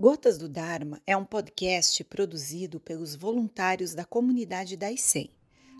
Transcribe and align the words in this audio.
Gotas 0.00 0.38
do 0.38 0.48
Dharma 0.48 1.02
é 1.04 1.16
um 1.16 1.24
podcast 1.24 2.04
produzido 2.04 2.78
pelos 2.78 3.16
voluntários 3.16 3.94
da 3.94 4.04
comunidade 4.04 4.76
da 4.76 4.92
ICEM. 4.92 5.28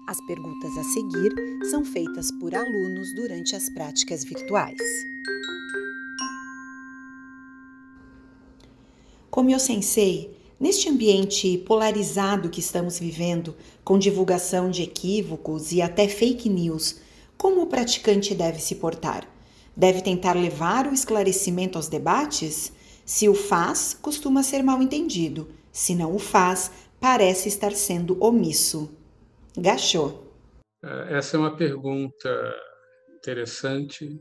As 0.09 0.19
perguntas 0.27 0.77
a 0.77 0.83
seguir 0.83 1.33
são 1.71 1.85
feitas 1.85 2.29
por 2.41 2.53
alunos 2.53 3.15
durante 3.15 3.55
as 3.55 3.71
práticas 3.71 4.25
virtuais. 4.25 4.77
Como 9.31 9.51
eu 9.51 9.61
sensei, 9.61 10.37
neste 10.59 10.89
ambiente 10.89 11.57
polarizado 11.59 12.51
que 12.51 12.59
estamos 12.59 12.99
vivendo, 12.99 13.55
com 13.85 13.97
divulgação 13.97 14.69
de 14.69 14.83
equívocos 14.83 15.71
e 15.71 15.81
até 15.81 16.09
fake 16.09 16.49
news, 16.49 16.97
como 17.37 17.63
o 17.63 17.69
praticante 17.69 18.35
deve 18.35 18.59
se 18.59 18.75
portar? 18.75 19.33
Deve 19.77 20.03
tentar 20.03 20.33
levar 20.33 20.89
o 20.89 20.93
esclarecimento 20.93 21.79
aos 21.79 21.87
debates? 21.87 22.73
Se 23.09 23.27
o 23.27 23.35
faz, 23.35 23.95
costuma 23.95 24.43
ser 24.43 24.63
mal 24.63 24.83
entendido. 24.83 25.49
Se 25.73 25.95
não 25.95 26.15
o 26.15 26.19
faz, 26.19 26.91
parece 27.01 27.49
estar 27.49 27.73
sendo 27.73 28.23
omisso. 28.23 28.95
Gachô. 29.57 30.25
É, 30.85 31.17
essa 31.17 31.39
é 31.39 31.41
uma 31.41 31.57
pergunta 31.57 32.55
interessante. 33.17 34.21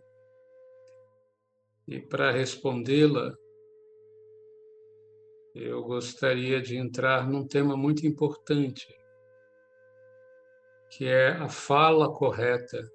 E 1.85 1.99
para 1.99 2.31
respondê-la, 2.31 3.35
eu 5.53 5.83
gostaria 5.83 6.61
de 6.61 6.77
entrar 6.77 7.29
num 7.29 7.45
tema 7.45 7.75
muito 7.75 8.07
importante, 8.07 8.87
que 10.91 11.03
é 11.03 11.31
a 11.31 11.49
fala 11.49 12.09
correta 12.13 12.89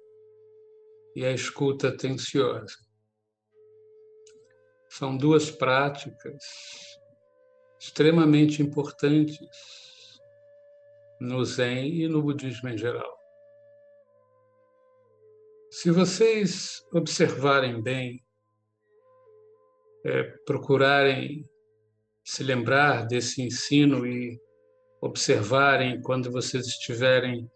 e 1.15 1.23
a 1.23 1.31
escuta 1.31 1.89
atenciosa. 1.89 2.82
São 4.95 5.17
duas 5.17 5.49
práticas 5.49 6.43
extremamente 7.79 8.61
importantes 8.61 9.39
no 11.19 11.43
Zen 11.43 11.87
e 11.87 12.07
no 12.07 12.21
budismo 12.21 12.69
em 12.69 12.77
geral. 12.77 13.11
Se 15.71 15.89
vocês 15.89 16.85
observarem 16.93 17.81
bem, 17.81 18.23
é, 20.05 20.25
procurarem 20.45 21.49
se 22.23 22.43
lembrar 22.43 23.07
desse 23.07 23.41
ensino 23.41 24.05
e 24.05 24.39
observarem 25.01 26.03
quando 26.03 26.31
vocês 26.31 26.67
estiverem 26.67 27.49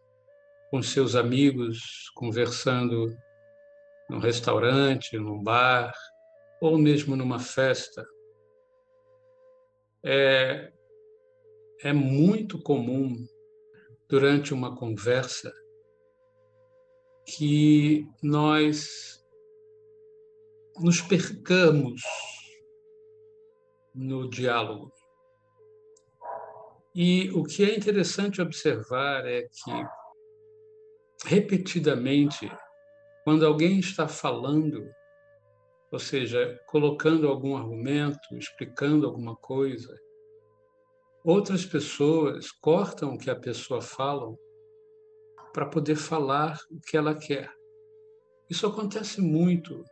com 0.71 0.81
seus 0.81 1.15
amigos 1.15 2.09
conversando 2.15 3.15
num 4.09 4.17
restaurante, 4.17 5.19
num 5.19 5.43
bar, 5.43 5.93
ou 6.61 6.77
mesmo 6.77 7.15
numa 7.15 7.39
festa, 7.39 8.07
é, 10.03 10.71
é 11.83 11.93
muito 11.93 12.61
comum 12.61 13.15
durante 14.07 14.53
uma 14.53 14.75
conversa 14.75 15.53
que 17.25 18.07
nós 18.23 19.23
nos 20.79 21.01
percamos 21.01 22.01
no 23.93 24.29
diálogo. 24.29 24.93
E 26.95 27.29
o 27.31 27.43
que 27.43 27.63
é 27.63 27.75
interessante 27.75 28.41
observar 28.41 29.25
é 29.27 29.43
que, 29.43 29.71
repetidamente, 31.25 32.49
quando 33.23 33.45
alguém 33.45 33.79
está 33.79 34.07
falando, 34.07 34.89
ou 35.97 35.99
seja, 35.99 36.61
colocando 36.67 37.27
algum 37.27 37.57
argumento, 37.57 38.37
explicando 38.37 39.07
alguma 39.07 39.35
coisa. 39.35 39.99
Outras 41.23 41.65
pessoas 41.65 42.51
cortam 42.51 43.15
o 43.15 43.17
que 43.17 43.31
a 43.31 43.35
pessoa 43.35 43.81
fala 43.81 44.31
para 45.51 45.65
poder 45.65 45.95
falar 45.95 46.59
o 46.69 46.79
que 46.79 46.95
ela 46.95 47.15
quer. 47.15 47.51
Isso 48.47 48.67
acontece 48.67 49.21
muito 49.21 49.83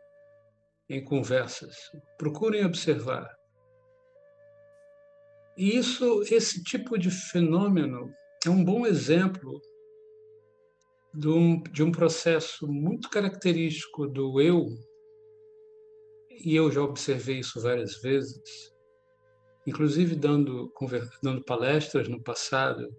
em 0.88 1.02
conversas. 1.02 1.74
Procurem 2.16 2.64
observar. 2.64 3.28
E 5.56 5.76
isso, 5.76 6.22
esse 6.30 6.62
tipo 6.62 6.96
de 6.96 7.10
fenômeno 7.10 8.08
é 8.46 8.48
um 8.48 8.64
bom 8.64 8.86
exemplo 8.86 9.60
de 11.12 11.28
um, 11.28 11.60
de 11.64 11.82
um 11.82 11.90
processo 11.90 12.68
muito 12.68 13.10
característico 13.10 14.06
do 14.06 14.40
eu 14.40 14.68
e 16.44 16.54
eu 16.54 16.70
já 16.70 16.82
observei 16.82 17.38
isso 17.38 17.60
várias 17.60 17.96
vezes, 17.96 18.74
inclusive 19.66 20.14
dando, 20.14 20.72
dando 21.22 21.44
palestras 21.44 22.08
no 22.08 22.22
passado, 22.22 22.94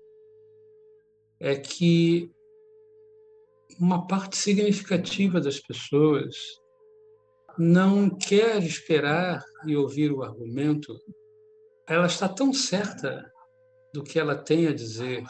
é 1.39 1.55
que 1.55 2.31
uma 3.79 4.07
parte 4.07 4.37
significativa 4.37 5.39
das 5.39 5.59
pessoas 5.59 6.35
não 7.57 8.09
quer 8.09 8.61
esperar 8.63 9.43
e 9.65 9.75
ouvir 9.75 10.11
o 10.11 10.23
argumento, 10.23 10.99
ela 11.87 12.05
está 12.05 12.27
tão 12.27 12.53
certa 12.53 13.31
do 13.93 14.03
que 14.03 14.19
ela 14.19 14.35
tem 14.35 14.67
a 14.67 14.73
dizer 14.73 15.23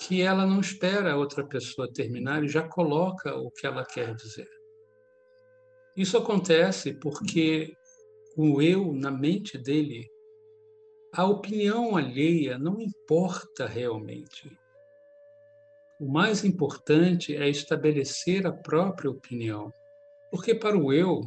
que 0.00 0.20
ela 0.20 0.44
não 0.44 0.60
espera 0.60 1.12
a 1.12 1.16
outra 1.16 1.46
pessoa 1.46 1.92
terminar 1.92 2.42
e 2.42 2.48
já 2.48 2.66
coloca 2.66 3.36
o 3.36 3.50
que 3.50 3.66
ela 3.66 3.84
quer 3.84 4.14
dizer. 4.14 4.48
Isso 5.96 6.16
acontece 6.16 6.94
porque 6.94 7.76
o 8.36 8.62
eu, 8.62 8.92
na 8.92 9.10
mente 9.10 9.58
dele, 9.58 10.08
a 11.12 11.26
opinião 11.26 11.96
alheia 11.96 12.58
não 12.58 12.80
importa 12.80 13.66
realmente. 13.66 14.58
O 16.00 16.10
mais 16.10 16.42
importante 16.44 17.36
é 17.36 17.48
estabelecer 17.48 18.46
a 18.46 18.52
própria 18.52 19.10
opinião, 19.10 19.72
porque 20.30 20.54
para 20.54 20.76
o 20.76 20.92
eu, 20.92 21.20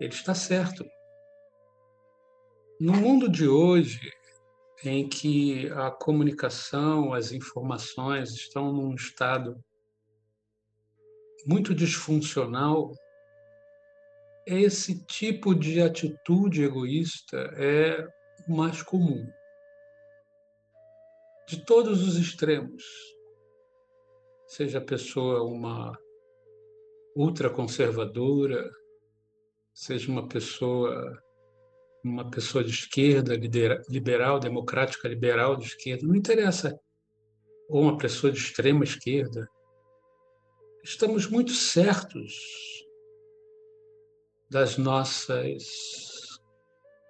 ele 0.00 0.14
está 0.14 0.34
certo. 0.34 0.84
No 2.80 2.94
mundo 2.94 3.28
de 3.28 3.46
hoje, 3.46 4.10
em 4.82 5.06
que 5.06 5.68
a 5.72 5.90
comunicação, 5.90 7.12
as 7.12 7.32
informações 7.32 8.30
estão 8.30 8.72
num 8.72 8.94
estado 8.94 9.62
muito 11.46 11.74
disfuncional, 11.74 12.94
esse 14.46 15.04
tipo 15.04 15.54
de 15.54 15.80
atitude 15.80 16.64
egoísta 16.64 17.36
é 17.56 18.06
o 18.48 18.56
mais 18.56 18.82
comum. 18.82 19.26
De 21.48 21.64
todos 21.64 22.06
os 22.06 22.16
extremos. 22.16 22.84
Seja 24.46 24.78
a 24.78 24.84
pessoa 24.84 25.44
uma 25.44 25.96
ultraconservadora, 27.14 28.70
seja 29.74 30.10
uma 30.10 30.26
pessoa 30.26 31.22
uma 32.02 32.30
pessoa 32.30 32.64
de 32.64 32.70
esquerda, 32.70 33.36
liberal, 33.88 34.40
democrática 34.40 35.06
liberal 35.06 35.54
de 35.54 35.66
esquerda, 35.66 36.06
não 36.06 36.14
interessa, 36.14 36.80
ou 37.68 37.82
uma 37.82 37.98
pessoa 37.98 38.32
de 38.32 38.38
extrema 38.38 38.84
esquerda. 38.84 39.46
Estamos 40.82 41.26
muito 41.26 41.52
certos 41.52 42.32
das 44.50 44.76
nossas 44.76 46.40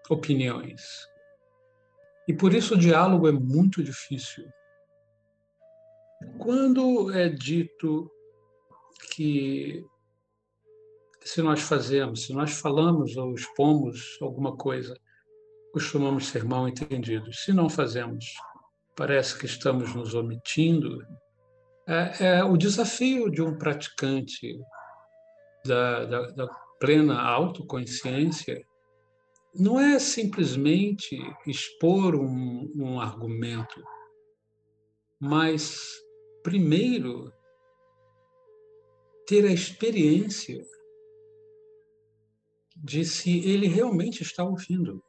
opiniões. 0.08 0.82
E 2.28 2.34
por 2.34 2.54
isso 2.54 2.74
o 2.74 2.78
diálogo 2.78 3.26
é 3.26 3.32
muito 3.32 3.82
difícil. 3.82 4.46
Quando 6.38 7.10
é 7.12 7.28
dito 7.28 8.10
que 9.14 9.84
se 11.22 11.40
nós 11.42 11.60
fazemos, 11.60 12.24
se 12.24 12.32
nós 12.32 12.52
falamos 12.52 13.16
ou 13.16 13.34
expomos 13.34 14.18
alguma 14.20 14.56
coisa, 14.56 14.94
costumamos 15.72 16.28
ser 16.28 16.44
mal 16.44 16.68
entendidos. 16.68 17.44
Se 17.44 17.52
não 17.52 17.68
fazemos, 17.68 18.34
parece 18.96 19.38
que 19.38 19.46
estamos 19.46 19.94
nos 19.94 20.14
omitindo. 20.14 21.06
É, 21.86 22.38
é 22.38 22.44
o 22.44 22.56
desafio 22.56 23.30
de 23.30 23.40
um 23.40 23.56
praticante 23.56 24.58
da, 25.64 26.04
da, 26.04 26.30
da 26.32 26.48
plena 26.80 27.20
autoconsciência 27.20 28.66
não 29.54 29.78
é 29.78 29.98
simplesmente 29.98 31.18
expor 31.46 32.14
um, 32.14 32.72
um 32.74 32.98
argumento, 32.98 33.82
mas, 35.20 35.78
primeiro, 36.42 37.32
ter 39.26 39.44
a 39.44 39.52
experiência 39.52 40.64
de 42.76 43.04
se 43.04 43.40
ele 43.46 43.66
realmente 43.66 44.22
está 44.22 44.42
ouvindo, 44.42 45.04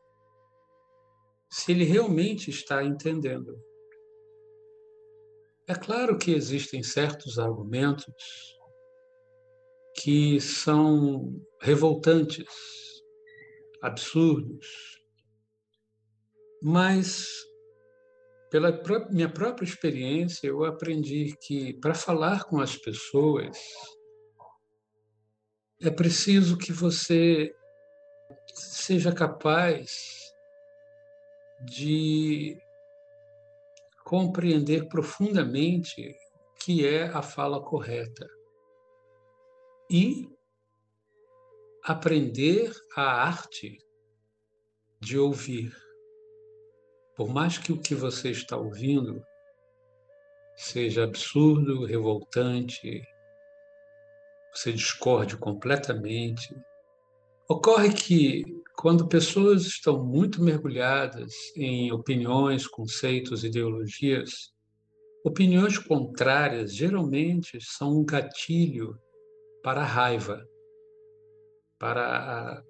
se 1.50 1.72
ele 1.72 1.86
realmente 1.86 2.50
está 2.50 2.84
entendendo. 2.84 3.58
É 5.68 5.76
claro 5.76 6.18
que 6.18 6.32
existem 6.32 6.84
certos 6.84 7.40
argumentos 7.40 8.14
que 10.04 10.42
são 10.42 11.40
revoltantes, 11.62 12.48
absurdos, 13.82 14.68
Mas, 16.64 17.28
pela 18.52 18.72
minha 19.10 19.28
própria 19.28 19.66
experiência, 19.66 20.48
eu 20.48 20.64
aprendi 20.64 21.36
que 21.42 21.74
para 21.74 21.96
falar 21.96 22.44
com 22.44 22.60
as 22.60 22.78
pessoas, 22.78 23.58
é 25.82 25.90
preciso 25.90 26.58
que 26.58 26.72
você 26.72 27.52
seja 28.54 29.12
capaz 29.12 29.92
de 31.66 32.56
compreender 34.06 34.88
profundamente 34.88 36.00
o 36.10 36.64
que 36.64 36.86
é 36.86 37.06
a 37.06 37.24
fala 37.24 37.60
correta 37.60 38.28
e 39.92 40.26
aprender 41.84 42.72
a 42.96 43.26
arte 43.28 43.78
de 45.02 45.20
ouvir. 45.20 45.76
Por 47.14 47.28
mais 47.28 47.58
que 47.58 47.74
o 47.74 47.82
que 47.82 47.94
você 47.94 48.32
está 48.32 48.56
ouvindo 48.56 49.22
seja 50.56 51.04
absurdo, 51.04 51.84
revoltante, 51.84 53.04
você 54.56 54.72
discorde 54.72 55.36
completamente. 55.36 56.56
Ocorre 57.50 57.94
que, 57.94 58.46
quando 58.78 59.10
pessoas 59.10 59.64
estão 59.64 60.06
muito 60.06 60.42
mergulhadas 60.42 61.34
em 61.58 61.92
opiniões, 61.92 62.66
conceitos, 62.66 63.44
ideologias, 63.44 64.54
opiniões 65.26 65.78
contrárias 65.78 66.74
geralmente 66.74 67.60
são 67.60 68.00
um 68.00 68.06
gatilho 68.06 68.98
para 69.64 69.82
a 69.82 69.86
raiva, 69.86 70.46
para 71.80 72.06
a, 72.06 72.64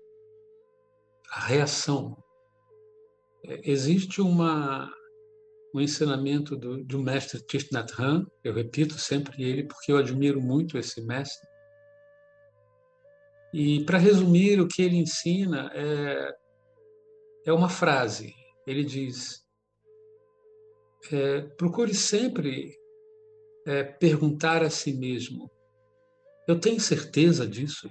a 1.31 1.39
reação. 1.45 2.17
É, 3.45 3.69
existe 3.69 4.21
uma, 4.21 4.91
um 5.73 5.81
ensinamento 5.81 6.55
do, 6.55 6.83
do 6.83 6.99
mestre 6.99 7.41
Thich 7.41 7.71
Nhat 7.71 7.93
Hanh, 7.99 8.25
eu 8.43 8.53
repito 8.53 8.95
sempre 8.99 9.43
ele 9.43 9.63
porque 9.63 9.91
eu 9.91 9.97
admiro 9.97 10.41
muito 10.41 10.77
esse 10.77 11.01
mestre, 11.01 11.51
e, 13.53 13.83
para 13.83 13.97
resumir, 13.97 14.61
o 14.61 14.67
que 14.67 14.81
ele 14.81 14.95
ensina 14.95 15.69
é, 15.73 16.35
é 17.47 17.53
uma 17.53 17.67
frase. 17.67 18.33
Ele 18.65 18.83
diz: 18.83 19.43
é, 21.11 21.41
procure 21.57 21.93
sempre 21.93 22.73
é, 23.67 23.83
perguntar 23.83 24.63
a 24.63 24.69
si 24.69 24.93
mesmo: 24.93 25.51
eu 26.47 26.59
tenho 26.59 26.79
certeza 26.79 27.47
disso? 27.47 27.89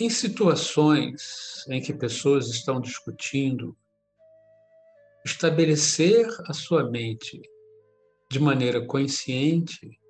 Em 0.00 0.08
situações 0.08 1.64
em 1.68 1.80
que 1.80 1.92
pessoas 1.92 2.48
estão 2.48 2.80
discutindo, 2.80 3.76
estabelecer 5.24 6.26
a 6.46 6.52
sua 6.52 6.90
mente 6.90 7.40
de 8.30 8.38
maneira 8.38 8.84
consciente 8.86 10.00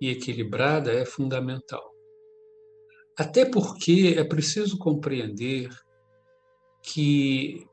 e 0.00 0.10
equilibrada 0.10 0.92
é 0.92 1.04
fundamental. 1.04 1.94
Até 3.16 3.44
porque 3.44 4.14
é 4.18 4.24
preciso 4.24 4.76
compreender 4.76 5.70
que 6.82 7.66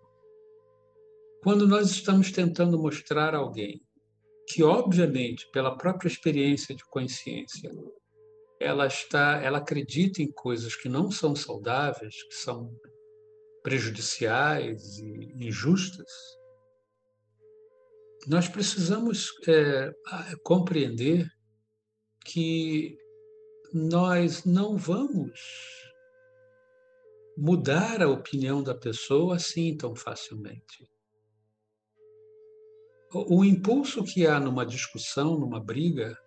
quando 1.43 1.67
nós 1.67 1.89
estamos 1.89 2.31
tentando 2.31 2.77
mostrar 2.77 3.33
a 3.33 3.39
alguém 3.39 3.81
que, 4.47 4.63
obviamente, 4.63 5.49
pela 5.51 5.75
própria 5.75 6.07
experiência 6.07 6.75
de 6.75 6.85
consciência, 6.85 7.71
ela 8.61 8.85
está, 8.85 9.41
ela 9.41 9.57
acredita 9.57 10.21
em 10.21 10.31
coisas 10.31 10.75
que 10.75 10.87
não 10.87 11.09
são 11.09 11.35
saudáveis, 11.35 12.21
que 12.23 12.35
são 12.35 12.71
prejudiciais 13.63 14.99
e 14.99 15.33
injustas, 15.47 16.11
nós 18.27 18.47
precisamos 18.47 19.29
é, 19.47 19.91
compreender 20.43 21.27
que 22.23 22.97
nós 23.73 24.45
não 24.45 24.77
vamos 24.77 25.39
mudar 27.35 28.01
a 28.01 28.09
opinião 28.09 28.61
da 28.61 28.75
pessoa 28.75 29.37
assim 29.37 29.75
tão 29.75 29.95
facilmente. 29.95 30.87
O, 33.13 33.43
impulso 33.43 34.03
que 34.03 34.25
há 34.25 34.39
numa 34.39 34.65
discussão, 34.65 35.37
numa 35.37 35.59
briga, 35.59 36.17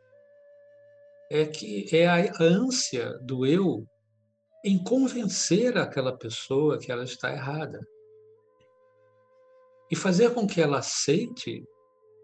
é 1.31 1.47
que 1.47 1.87
é 1.97 2.07
a 2.07 2.33
ânsia 2.41 3.19
do 3.21 3.47
eu 3.47 3.87
em 4.65 4.83
convencer 4.83 5.77
aquela 5.77 6.17
pessoa 6.17 6.79
que 6.79 6.91
ela 6.91 7.05
está 7.05 7.33
errada 7.33 7.81
e 9.91 9.97
fazer 9.97 10.33
com 10.33 10.47
que 10.47 10.61
ela 10.61 10.79
aceite 10.79 11.63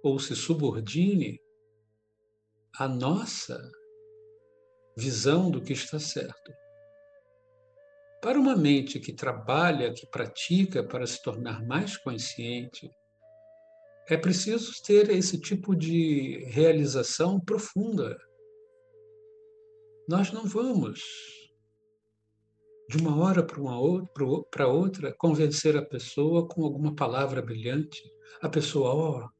ou 0.02 0.18
se 0.18 0.34
subordine 0.34 1.38
à 2.78 2.88
nossa 2.88 3.60
visão 4.96 5.50
do 5.50 5.60
que 5.60 5.72
está 5.72 5.98
certo. 5.98 6.52
Para 8.22 8.38
uma 8.38 8.56
mente 8.56 9.00
que 9.00 9.12
trabalha, 9.12 9.92
que 9.94 10.06
pratica 10.06 10.82
para 10.84 11.06
se 11.06 11.22
tornar 11.22 11.64
mais 11.66 11.96
consciente, 11.96 12.90
é 14.08 14.16
preciso 14.16 14.72
ter 14.82 15.08
esse 15.10 15.40
tipo 15.40 15.74
de 15.74 16.44
realização 16.48 17.40
profunda. 17.40 18.18
Nós 20.10 20.32
não 20.32 20.44
vamos, 20.44 21.00
de 22.88 22.98
uma 22.98 23.16
hora 23.22 23.44
para 23.44 23.60
uma 23.60 23.78
outra, 23.78 24.44
para 24.50 24.66
outra, 24.66 25.14
convencer 25.14 25.76
a 25.76 25.86
pessoa 25.86 26.48
com 26.48 26.64
alguma 26.64 26.96
palavra 26.96 27.40
brilhante. 27.40 28.02
A 28.42 28.48
pessoa, 28.48 28.92
ó, 28.92 29.20
oh, 29.20 29.30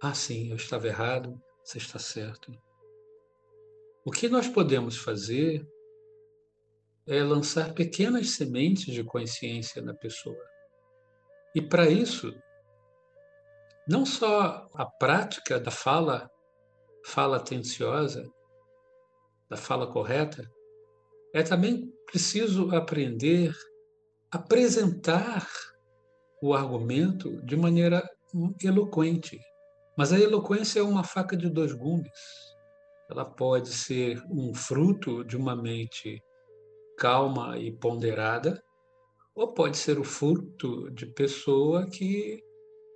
ah, 0.00 0.14
sim, 0.14 0.48
eu 0.48 0.56
estava 0.56 0.86
errado, 0.86 1.38
você 1.62 1.76
está 1.76 1.98
certo. 1.98 2.50
O 4.06 4.10
que 4.10 4.26
nós 4.26 4.48
podemos 4.48 4.96
fazer 4.96 5.68
é 7.06 7.22
lançar 7.22 7.74
pequenas 7.74 8.30
sementes 8.30 8.86
de 8.86 9.04
consciência 9.04 9.82
na 9.82 9.92
pessoa. 9.92 10.46
E 11.54 11.60
para 11.60 11.90
isso, 11.90 12.34
não 13.86 14.06
só 14.06 14.66
a 14.72 14.86
prática 14.86 15.60
da 15.60 15.70
fala, 15.70 16.30
fala 17.04 17.36
atenciosa, 17.36 18.26
da 19.48 19.56
fala 19.56 19.86
correta, 19.86 20.50
é 21.32 21.42
também 21.42 21.92
preciso 22.06 22.74
aprender 22.74 23.54
a 24.30 24.36
apresentar 24.36 25.48
o 26.42 26.54
argumento 26.54 27.40
de 27.42 27.56
maneira 27.56 28.08
eloquente. 28.62 29.40
Mas 29.96 30.12
a 30.12 30.18
eloquência 30.18 30.80
é 30.80 30.82
uma 30.82 31.04
faca 31.04 31.36
de 31.36 31.48
dois 31.48 31.72
gumes 31.72 32.10
ela 33.08 33.24
pode 33.24 33.68
ser 33.68 34.22
um 34.30 34.54
fruto 34.54 35.24
de 35.24 35.36
uma 35.36 35.54
mente 35.54 36.22
calma 36.96 37.58
e 37.58 37.70
ponderada, 37.70 38.62
ou 39.34 39.52
pode 39.52 39.76
ser 39.76 39.98
o 39.98 40.04
fruto 40.04 40.90
de 40.90 41.06
pessoa 41.06 41.86
que 41.86 42.42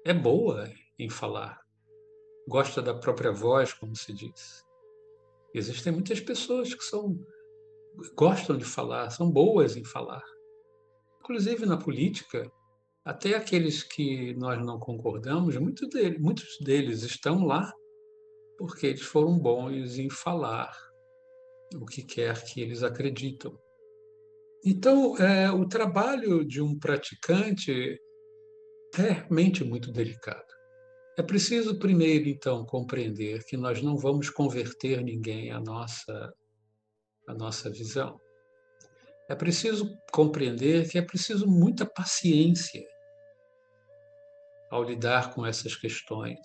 é 0.05 0.15
boa 0.15 0.71
em 0.99 1.11
falar, 1.11 1.61
gosta 2.49 2.81
da 2.81 2.95
própria 2.95 3.33
voz, 3.33 3.73
como 3.73 3.95
se 3.95 4.13
diz. 4.13 4.65
Existem 5.55 5.93
muitas 5.93 6.21
pessoas 6.21 6.75
que 6.75 6.85
são 6.85 7.19
gostam 8.15 8.57
de 8.57 8.65
falar, 8.65 9.11
são 9.11 9.31
boas 9.31 9.77
em 9.77 9.85
falar. 9.85 10.23
Inclusive 11.21 11.67
na 11.67 11.77
política, 11.77 12.51
até 13.05 13.35
aqueles 13.35 13.83
que 13.83 14.35
nós 14.35 14.65
não 14.65 14.79
concordamos, 14.79 15.57
muitos 15.57 15.89
deles, 15.89 16.21
muitos 16.21 16.59
deles 16.61 17.03
estão 17.03 17.45
lá 17.45 17.73
porque 18.57 18.89
eles 18.89 19.03
foram 19.03 19.39
bons 19.39 19.99
em 19.99 20.11
falar 20.11 20.77
o 21.77 21.87
que 21.87 22.03
quer 22.03 22.43
que 22.45 22.61
eles 22.61 22.83
acreditam. 22.83 23.57
Então, 24.65 25.17
é, 25.17 25.51
o 25.51 25.67
trabalho 25.67 26.45
de 26.45 26.61
um 26.61 26.77
praticante 26.77 28.01
é 28.99 29.03
realmente 29.03 29.63
muito 29.63 29.93
delicado. 29.93 30.58
É 31.19 31.23
preciso 31.23 31.79
primeiro, 31.79 32.29
então, 32.29 32.65
compreender 32.65 33.45
que 33.45 33.57
nós 33.57 33.83
não 33.83 33.97
vamos 33.97 34.31
converter 34.31 35.03
ninguém 35.03 35.51
à 35.51 35.61
nossa, 35.61 36.33
à 37.27 37.35
nossa 37.35 37.69
visão. 37.69 38.19
É 39.29 39.35
preciso 39.35 39.95
compreender 40.13 40.89
que 40.89 40.97
é 40.97 41.03
preciso 41.03 41.47
muita 41.47 41.85
paciência 41.85 42.87
ao 44.71 44.83
lidar 44.83 45.35
com 45.35 45.45
essas 45.45 45.75
questões 45.75 46.39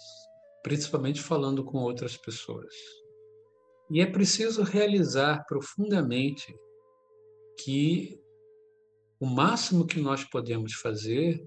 principalmente 0.63 1.21
falando 1.21 1.63
com 1.63 1.79
outras 1.79 2.15
pessoas. 2.15 2.73
E 3.91 3.99
é 3.99 4.05
preciso 4.05 4.63
realizar 4.63 5.45
profundamente 5.45 6.55
que 7.63 8.17
o 9.19 9.25
máximo 9.25 9.85
que 9.85 9.99
nós 9.99 10.23
podemos 10.23 10.73
fazer 10.73 11.45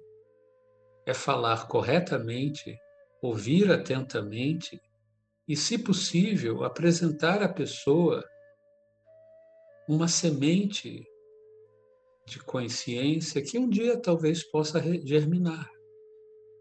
é 1.06 1.14
falar 1.14 1.66
corretamente, 1.66 2.76
ouvir 3.26 3.70
atentamente 3.70 4.80
e, 5.48 5.56
se 5.56 5.78
possível, 5.78 6.64
apresentar 6.64 7.42
à 7.42 7.48
pessoa 7.48 8.24
uma 9.88 10.08
semente 10.08 11.06
de 12.26 12.40
consciência 12.40 13.42
que 13.42 13.58
um 13.58 13.68
dia 13.68 14.00
talvez 14.00 14.42
possa 14.42 14.80
germinar. 15.04 15.70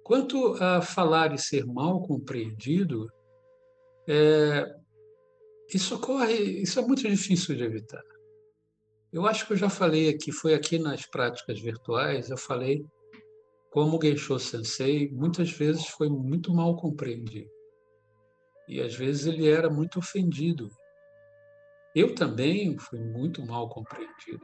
Quanto 0.04 0.54
a 0.62 0.82
falar 0.82 1.34
e 1.34 1.38
ser 1.40 1.66
mal 1.66 2.02
compreendido, 2.04 3.12
é, 4.08 4.72
isso 5.74 5.96
ocorre, 5.96 6.62
isso 6.62 6.80
é 6.80 6.84
muito 6.84 7.08
difícil 7.08 7.56
de 7.56 7.64
evitar. 7.64 8.04
Eu 9.12 9.26
acho 9.26 9.48
que 9.48 9.54
eu 9.54 9.58
já 9.58 9.70
falei 9.70 10.10
aqui, 10.10 10.32
foi 10.32 10.54
aqui 10.54 10.78
nas 10.78 11.06
práticas 11.08 11.60
virtuais, 11.60 12.30
eu 12.30 12.38
falei 12.38 12.86
como 13.76 14.00
Geisho 14.02 14.40
Sensei 14.40 15.12
muitas 15.12 15.52
vezes 15.52 15.86
foi 15.88 16.08
muito 16.08 16.54
mal 16.54 16.78
compreendido. 16.78 17.52
E 18.70 18.80
às 18.80 18.96
vezes 18.96 19.26
ele 19.26 19.50
era 19.50 19.70
muito 19.70 20.00
ofendido. 20.00 20.70
Eu 21.94 22.16
também 22.16 22.78
fui 22.78 23.02
muito 23.02 23.46
mal 23.46 23.68
compreendido. 23.68 24.40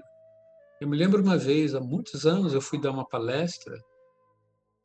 Eu 0.81 0.89
me 0.89 0.97
lembro 0.97 1.23
uma 1.23 1.37
vez, 1.37 1.73
há 1.73 1.79
muitos 1.79 2.25
anos, 2.25 2.53
eu 2.53 2.59
fui 2.59 2.77
dar 2.77 2.91
uma 2.91 3.07
palestra. 3.07 3.81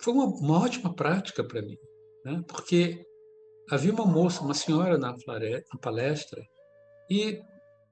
Foi 0.01 0.15
uma, 0.15 0.27
uma 0.27 0.63
ótima 0.63 0.95
prática 0.95 1.43
para 1.43 1.61
mim, 1.61 1.77
né? 2.25 2.41
porque 2.47 3.05
havia 3.69 3.93
uma 3.93 4.07
moça, 4.07 4.43
uma 4.43 4.55
senhora 4.55 4.97
na, 4.97 5.11
na 5.11 5.79
palestra, 5.83 6.41
e 7.11 7.43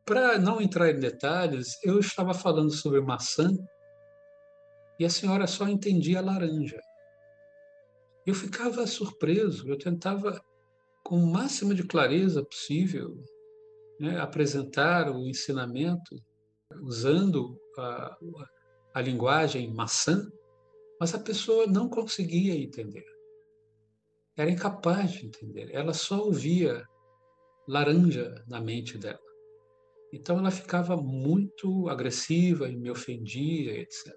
para 0.05 0.39
não 0.39 0.61
entrar 0.61 0.89
em 0.89 1.01
detalhes, 1.01 1.83
eu 1.83 1.99
estava 1.99 2.33
falando 2.33 2.71
sobre 2.71 3.01
maçã 3.01 3.51
e 4.99 5.05
a 5.05 5.11
senhora 5.11 5.47
só 5.47 5.69
entendia 5.69 6.21
laranja. 6.21 6.81
Eu 8.27 8.35
ficava 8.35 8.87
surpreso, 8.87 9.69
eu 9.69 9.79
tentava, 9.79 10.43
com 11.03 11.17
o 11.17 11.27
máximo 11.27 11.75
de 11.75 11.85
clareza 11.85 12.45
possível, 12.45 13.23
né, 14.01 14.19
apresentar 14.19 15.11
o 15.11 15.29
ensinamento 15.29 16.17
usando 16.81 17.61
a, 17.79 18.17
a 18.95 19.01
linguagem 19.01 19.73
maçã, 19.73 20.27
mas 20.99 21.15
a 21.15 21.19
pessoa 21.19 21.67
não 21.67 21.89
conseguia 21.89 22.55
entender. 22.55 23.05
Era 24.37 24.51
incapaz 24.51 25.13
de 25.13 25.27
entender. 25.27 25.71
Ela 25.73 25.93
só 25.93 26.21
ouvia 26.21 26.85
laranja 27.69 28.43
na 28.49 28.61
mente 28.61 28.99
dela. 28.99 29.21
Então 30.13 30.39
ela 30.39 30.51
ficava 30.51 30.97
muito 30.97 31.89
agressiva 31.89 32.69
e 32.69 32.77
me 32.77 32.91
ofendia, 32.91 33.79
etc. 33.79 34.15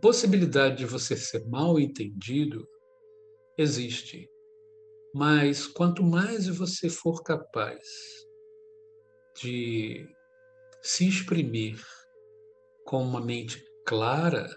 Possibilidade 0.00 0.76
de 0.76 0.86
você 0.86 1.16
ser 1.16 1.46
mal 1.46 1.78
entendido 1.78 2.66
existe, 3.56 4.28
mas 5.14 5.66
quanto 5.66 6.02
mais 6.02 6.46
você 6.48 6.90
for 6.90 7.22
capaz 7.22 7.82
de 9.40 10.06
se 10.82 11.08
exprimir 11.08 11.82
com 12.84 13.02
uma 13.02 13.20
mente 13.20 13.64
clara 13.86 14.48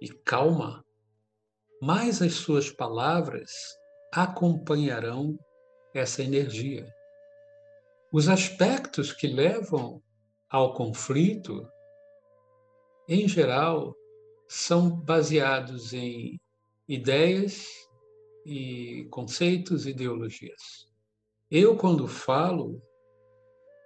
e 0.00 0.08
calma, 0.08 0.84
mais 1.80 2.20
as 2.20 2.34
suas 2.34 2.70
palavras 2.70 3.50
acompanharão 4.12 5.38
essa 5.94 6.22
energia. 6.22 6.86
Os 8.12 8.28
aspectos 8.28 9.12
que 9.12 9.26
levam 9.26 10.02
ao 10.50 10.74
conflito, 10.74 11.68
em 13.08 13.28
geral, 13.28 13.94
são 14.48 14.90
baseados 14.90 15.92
em 15.92 16.40
ideias 16.88 17.66
e 18.44 19.06
conceitos, 19.10 19.86
ideologias. 19.86 20.86
Eu, 21.50 21.76
quando 21.76 22.06
falo, 22.06 22.80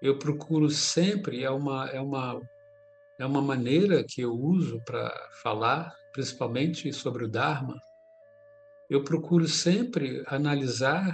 eu 0.02 0.18
procuro 0.18 0.70
sempre, 0.70 1.44
é 1.44 1.50
uma, 1.50 1.88
é 1.88 2.00
uma, 2.00 2.40
é 3.18 3.26
uma 3.26 3.42
maneira 3.42 4.04
que 4.04 4.22
eu 4.22 4.32
uso 4.32 4.82
para 4.84 5.10
falar, 5.42 5.94
principalmente 6.12 6.92
sobre 6.92 7.24
o 7.24 7.28
Dharma, 7.28 7.78
eu 8.88 9.04
procuro 9.04 9.46
sempre 9.46 10.22
analisar 10.26 11.12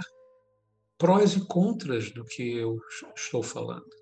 prós 0.97 1.35
e 1.35 1.45
contras 1.45 2.11
do 2.11 2.23
que 2.25 2.57
eu 2.57 2.79
estou 3.15 3.43
falando, 3.43 3.95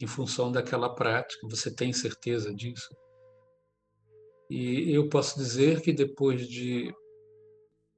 em 0.00 0.06
função 0.06 0.52
daquela 0.52 0.94
prática. 0.94 1.48
Você 1.48 1.74
tem 1.74 1.92
certeza 1.92 2.52
disso? 2.52 2.94
E 4.50 4.92
eu 4.92 5.08
posso 5.08 5.38
dizer 5.38 5.80
que 5.80 5.92
depois 5.92 6.46
de 6.46 6.94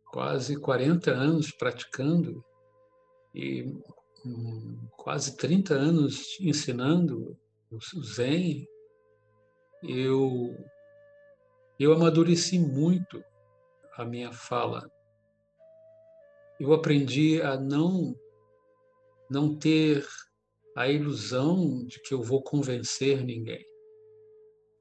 quase 0.06 0.56
40 0.56 1.10
anos 1.10 1.50
praticando, 1.50 2.44
e 3.34 3.66
quase 4.96 5.36
30 5.36 5.74
anos 5.74 6.38
ensinando 6.40 7.36
o 7.70 8.02
Zen, 8.02 8.66
eu, 9.82 10.56
eu 11.78 11.92
amadureci 11.92 12.58
muito 12.58 13.22
a 13.96 14.04
minha 14.04 14.32
fala. 14.32 14.88
Eu 16.60 16.72
aprendi 16.72 17.42
a 17.42 17.56
não, 17.56 18.14
não 19.28 19.58
ter 19.58 20.06
a 20.76 20.88
ilusão 20.88 21.84
de 21.84 22.00
que 22.00 22.14
eu 22.14 22.22
vou 22.22 22.42
convencer 22.42 23.24
ninguém. 23.24 23.64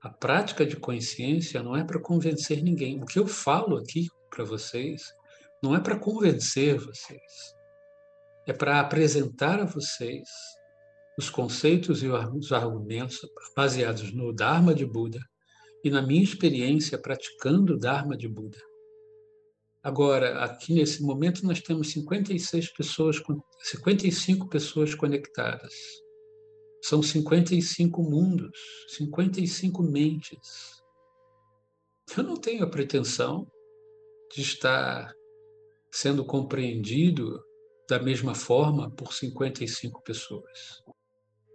A 0.04 0.10
prática 0.10 0.66
de 0.66 0.76
consciência 0.76 1.64
não 1.64 1.76
é 1.76 1.84
para 1.84 2.00
convencer 2.00 2.62
ninguém. 2.62 3.02
O 3.02 3.06
que 3.06 3.18
eu 3.18 3.26
falo 3.26 3.78
aqui 3.78 4.08
para 4.30 4.44
vocês 4.44 5.02
não 5.64 5.76
é 5.76 5.80
para 5.80 5.98
convencer 5.98 6.78
vocês 6.78 7.22
é 8.46 8.54
para 8.54 8.80
apresentar 8.80 9.60
a 9.60 9.66
vocês 9.66 10.28
os 11.18 11.30
conceitos 11.30 12.02
e 12.02 12.08
os 12.08 12.52
argumentos 12.52 13.20
baseados 13.56 14.12
no 14.12 14.34
Dharma 14.34 14.74
de 14.74 14.86
Buda 14.86 15.20
e 15.84 15.90
na 15.90 16.02
minha 16.02 16.24
experiência 16.24 16.98
praticando 16.98 17.74
o 17.74 17.80
Dharma 17.80 18.18
de 18.18 18.28
Buda. 18.28 18.58
Agora, 19.84 20.44
aqui 20.44 20.74
nesse 20.74 21.04
momento 21.04 21.46
nós 21.46 21.62
temos 21.62 21.92
56 21.92 22.74
pessoas, 22.74 23.22
55 23.62 24.48
pessoas 24.48 24.96
conectadas. 24.96 25.74
São 26.84 27.02
55 27.02 28.04
mundos, 28.04 28.52
55 28.90 29.82
mentes. 29.82 30.84
Eu 32.18 32.24
não 32.24 32.36
tenho 32.36 32.66
a 32.66 32.70
pretensão 32.70 33.50
de 34.36 34.42
estar 34.42 35.10
sendo 35.90 36.26
compreendido 36.26 37.42
da 37.90 38.00
mesma 38.00 38.36
forma 38.36 38.92
por 38.92 39.14
55 39.14 40.04
pessoas. 40.04 40.84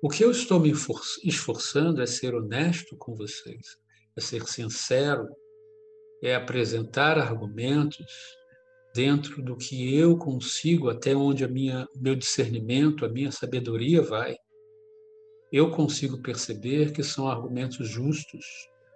O 0.03 0.09
que 0.09 0.25
eu 0.25 0.31
estou 0.31 0.59
me 0.59 0.73
esforçando 1.23 2.01
é 2.01 2.07
ser 2.07 2.35
honesto 2.35 2.97
com 2.97 3.15
vocês, 3.15 3.77
é 4.17 4.23
ser 4.23 4.47
sincero, 4.49 5.29
é 6.23 6.35
apresentar 6.35 7.19
argumentos 7.19 8.07
dentro 8.95 9.43
do 9.43 9.59
que 9.59 9.95
eu 9.95 10.17
consigo, 10.17 10.89
até 10.89 11.15
onde 11.15 11.45
a 11.45 11.49
minha 11.49 11.87
meu 11.97 12.17
discernimento, 12.17 13.05
a 13.05 13.11
minha 13.11 13.31
sabedoria 13.31 14.01
vai. 14.01 14.35
Eu 15.51 15.71
consigo 15.71 16.21
perceber 16.21 16.93
que 16.93 17.03
são 17.03 17.27
argumentos 17.27 17.89
justos, 17.89 18.45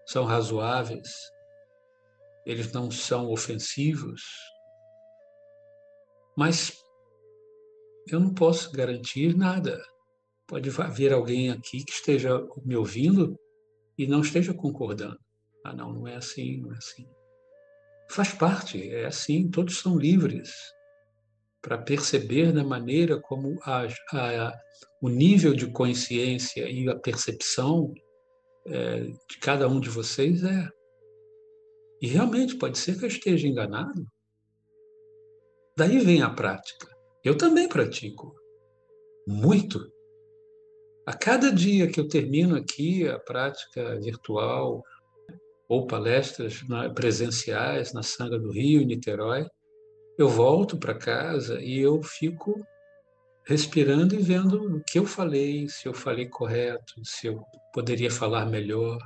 são 0.07 0.25
razoáveis, 0.25 1.11
eles 2.45 2.73
não 2.73 2.91
são 2.91 3.31
ofensivos, 3.31 4.23
mas 6.37 6.85
eu 8.09 8.21
não 8.21 8.35
posso 8.35 8.71
garantir 8.73 9.37
nada. 9.37 9.83
Pode 10.47 10.69
haver 10.81 11.13
alguém 11.13 11.51
aqui 11.51 11.85
que 11.85 11.93
esteja 11.93 12.47
me 12.65 12.77
ouvindo 12.77 13.39
e 13.97 14.07
não 14.07 14.21
esteja 14.21 14.53
concordando. 14.53 15.19
Ah, 15.65 15.73
não, 15.73 15.93
não 15.93 16.09
é 16.09 16.17
assim, 16.17 16.59
não 16.61 16.75
é 16.75 16.77
assim. 16.77 17.09
Faz 18.11 18.35
parte, 18.35 18.91
é 18.91 19.07
assim, 19.07 19.49
todos 19.51 19.79
são 19.79 19.97
livres 19.97 20.53
para 21.63 21.79
perceber 21.79 22.53
da 22.53 22.65
maneira 22.65 23.21
como 23.21 23.59
a, 23.63 23.87
a, 24.13 24.53
o 25.01 25.09
nível 25.09 25.55
de 25.55 25.69
consciência 25.69 26.69
e 26.69 26.89
a 26.89 26.97
percepção 26.97 27.95
é, 28.67 29.05
de 29.05 29.39
cada 29.41 29.69
um 29.69 29.79
de 29.79 29.89
vocês 29.89 30.43
é. 30.43 30.69
E 32.01 32.09
realmente 32.09 32.57
pode 32.57 32.77
ser 32.79 32.99
que 32.99 33.05
eu 33.05 33.09
esteja 33.09 33.47
enganado. 33.47 34.05
Daí 35.77 36.01
vem 36.01 36.21
a 36.21 36.29
prática. 36.29 36.89
Eu 37.25 37.39
também 37.39 37.69
pratico. 37.69 38.35
Muito. 39.27 39.81
A 41.07 41.13
cada 41.13 41.53
dia 41.53 41.87
que 41.87 42.01
eu 42.01 42.09
termino 42.09 42.57
aqui 42.57 43.07
a 43.09 43.19
prática 43.21 44.01
virtual 44.01 44.83
ou 45.69 45.87
palestras 45.87 46.61
presenciais 46.95 47.93
na 47.93 48.03
Sanga 48.03 48.39
do 48.39 48.51
Rio, 48.51 48.83
em 48.83 48.87
Niterói, 48.87 49.47
eu 50.19 50.29
volto 50.29 50.77
para 50.79 50.95
casa 50.95 51.61
e 51.61 51.79
eu 51.79 52.03
fico 52.03 52.55
respirando 53.45 54.15
e 54.15 54.19
vendo 54.19 54.77
o 54.77 54.85
que 54.85 54.99
eu 54.99 55.07
falei, 55.07 55.69
se 55.69 55.87
eu 55.87 55.95
falei 55.95 56.29
correto, 56.29 57.05
se 57.05 57.27
eu 57.27 57.43
poderia 57.73 58.11
falar 58.11 58.47
melhor. 58.47 58.99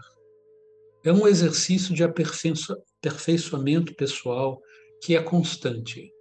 É 1.04 1.12
um 1.12 1.26
exercício 1.26 1.94
de 1.94 2.04
aperfeiçoamento 2.04 3.94
pessoal 3.94 4.60
que 5.02 5.16
é 5.16 5.22
constante. 5.22 6.12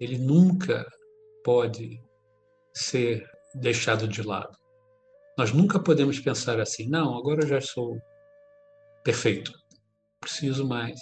Ele 0.00 0.18
nunca 0.18 0.86
pode 1.44 2.02
ser 2.74 3.28
deixado 3.54 4.08
de 4.08 4.22
lado. 4.22 4.56
Nós 5.38 5.52
nunca 5.52 5.78
podemos 5.78 6.18
pensar 6.18 6.58
assim, 6.60 6.88
não, 6.88 7.16
agora 7.16 7.44
eu 7.44 7.48
já 7.48 7.60
sou 7.60 8.00
perfeito, 9.04 9.52
preciso 10.20 10.66
mais. 10.66 10.98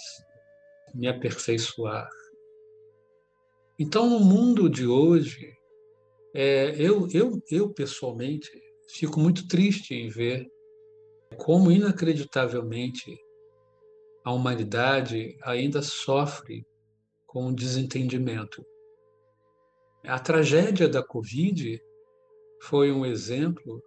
me 0.93 1.07
aperfeiçoar. 1.07 2.07
Então, 3.77 4.09
no 4.09 4.19
mundo 4.19 4.69
de 4.69 4.87
hoje, 4.87 5.53
é, 6.33 6.75
eu, 6.77 7.07
eu, 7.11 7.41
eu 7.51 7.73
pessoalmente 7.73 8.49
fico 8.89 9.19
muito 9.19 9.47
triste 9.47 9.93
em 9.93 10.07
ver 10.07 10.47
como 11.37 11.71
inacreditavelmente 11.71 13.17
a 14.23 14.31
humanidade 14.31 15.37
ainda 15.43 15.81
sofre 15.81 16.65
com 17.27 17.47
o 17.47 17.55
desentendimento. 17.55 18.65
A 20.03 20.19
tragédia 20.19 20.87
da 20.87 21.03
Covid 21.03 21.81
foi 22.61 22.91
um 22.91 23.05
exemplo 23.05 23.83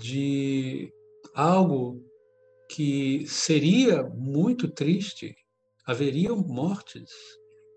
de 0.00 0.92
algo 1.34 2.04
que 2.68 3.24
seria 3.28 4.02
muito 4.02 4.68
triste, 4.68 5.36
haveriam 5.86 6.36
mortes, 6.36 7.10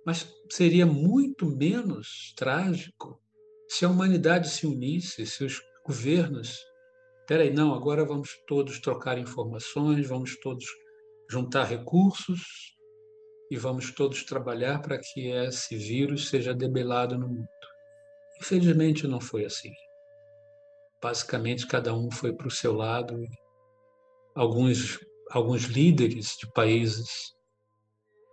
mas 0.07 0.33
seria 0.49 0.85
muito 0.85 1.45
menos 1.45 2.33
trágico 2.37 3.21
se 3.67 3.83
a 3.83 3.89
humanidade 3.89 4.49
se 4.49 4.65
unisse, 4.65 5.27
se 5.27 5.43
os 5.43 5.61
governos. 5.85 6.57
Peraí, 7.27 7.51
não, 7.53 7.73
agora 7.73 8.05
vamos 8.05 8.29
todos 8.47 8.79
trocar 8.79 9.17
informações, 9.17 10.07
vamos 10.07 10.39
todos 10.39 10.65
juntar 11.29 11.65
recursos 11.65 12.39
e 13.51 13.57
vamos 13.57 13.91
todos 13.91 14.23
trabalhar 14.23 14.81
para 14.81 14.97
que 14.97 15.27
esse 15.27 15.75
vírus 15.75 16.29
seja 16.29 16.53
debelado 16.53 17.17
no 17.17 17.27
mundo. 17.27 17.49
Infelizmente 18.39 19.05
não 19.07 19.19
foi 19.19 19.43
assim. 19.43 19.73
Basicamente, 21.03 21.67
cada 21.67 21.93
um 21.93 22.09
foi 22.09 22.31
para 22.31 22.47
o 22.47 22.51
seu 22.51 22.71
lado. 22.71 23.27
Alguns, 24.33 25.05
alguns 25.31 25.63
líderes 25.63 26.37
de 26.39 26.49
países 26.53 27.36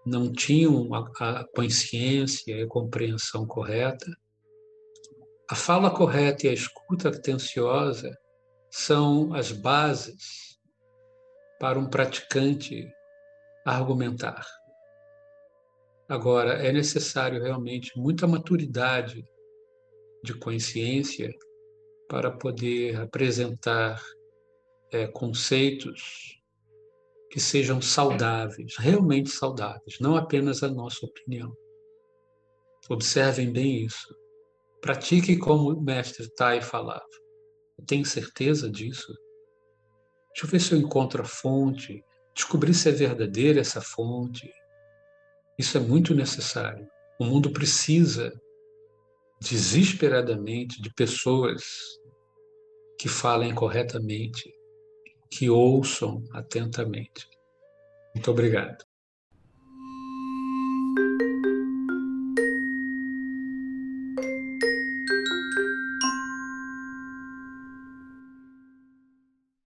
não 0.05 0.31
tinham 0.33 0.93
a, 0.95 1.01
a 1.21 1.45
consciência 1.55 2.53
e 2.53 2.63
a 2.63 2.67
compreensão 2.67 3.47
correta. 3.47 4.07
A 5.51 5.55
fala 5.55 5.91
correta 5.91 6.47
e 6.47 6.51
a 6.51 6.53
escuta 6.53 7.09
atenciosa 7.09 8.17
são 8.71 9.33
as 9.35 9.53
bases 9.53 10.59
para 11.59 11.79
um 11.79 11.89
praticante 11.89 12.87
argumentar. 13.65 14.45
Agora, 16.09 16.55
é 16.55 16.71
necessário 16.71 17.43
realmente 17.43 17.99
muita 17.99 18.27
maturidade 18.27 19.25
de 20.23 20.35
consciência 20.35 21.33
para 22.09 22.31
poder 22.31 23.01
apresentar 23.01 24.03
é, 24.93 25.07
conceitos 25.07 26.39
que 27.35 27.41
sejam 27.41 27.83
saudáveis, 27.83 28.77
realmente 28.79 29.29
saudáveis, 29.29 29.99
não 29.99 30.15
apenas 30.15 30.63
a 30.63 30.69
nossa 30.69 31.05
opinião. 31.05 31.53
Observem 32.89 33.53
bem 33.53 33.85
isso. 33.85 34.15
Pratique 34.81 35.37
como 35.37 35.73
o 35.73 35.83
mestre 35.83 36.33
Tai 36.37 36.63
falava. 36.63 37.03
Tenho 37.89 38.05
certeza 38.05 38.71
disso? 38.71 39.13
Deixa 40.29 40.47
eu 40.47 40.49
ver 40.49 40.61
se 40.61 40.75
eu 40.75 40.79
encontro 40.79 41.23
a 41.23 41.25
fonte, 41.25 42.05
descobrir 42.33 42.73
se 42.73 42.89
é 42.89 42.93
verdadeira 42.93 43.59
essa 43.59 43.81
fonte. 43.81 44.49
Isso 45.59 45.77
é 45.77 45.81
muito 45.81 46.15
necessário. 46.15 46.89
O 47.19 47.25
mundo 47.25 47.53
precisa 47.53 48.33
desesperadamente 49.41 50.81
de 50.81 50.95
pessoas 50.95 51.65
que 52.97 53.09
falem 53.09 53.53
corretamente, 53.53 54.54
que 55.37 55.51
ouçam 55.51 56.23
atentamente. 56.33 57.29
Muito 58.15 58.31
obrigado. 58.31 58.84